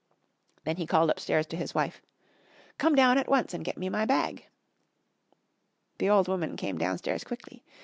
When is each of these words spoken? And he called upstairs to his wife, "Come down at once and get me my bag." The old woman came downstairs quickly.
And 0.65 0.79
he 0.79 0.87
called 0.87 1.11
upstairs 1.11 1.45
to 1.45 1.55
his 1.55 1.75
wife, 1.75 2.01
"Come 2.79 2.95
down 2.95 3.19
at 3.19 3.27
once 3.29 3.53
and 3.53 3.63
get 3.63 3.77
me 3.77 3.87
my 3.87 4.03
bag." 4.03 4.47
The 5.99 6.09
old 6.09 6.27
woman 6.27 6.55
came 6.57 6.79
downstairs 6.79 7.23
quickly. 7.23 7.63